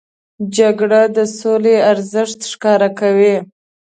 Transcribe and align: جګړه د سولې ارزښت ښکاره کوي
جګړه 0.55 1.01
د 1.15 1.17
سولې 1.39 1.75
ارزښت 1.91 2.39
ښکاره 2.51 2.89
کوي 2.99 3.35